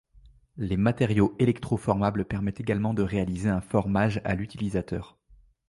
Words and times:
Les 0.57 0.77
matériaux 0.77 1.35
électroformables 1.37 2.25
permettent 2.25 2.59
également 2.59 2.95
de 2.95 3.03
réaliser 3.03 3.49
un 3.49 3.61
formage 3.61 4.19
à 4.25 4.33
l'utilisateur. 4.33 5.19